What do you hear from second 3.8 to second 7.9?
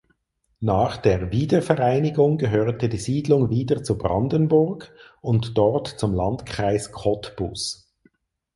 zu Brandenburg und dort zum "Landkreis Cottbus".